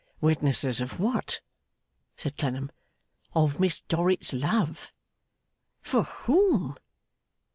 [0.19, 1.41] 'Witnesses of what?'
[2.17, 2.71] said Clennam.
[3.35, 4.91] 'Of Miss Dorrit's love.'
[5.83, 6.75] 'For whom?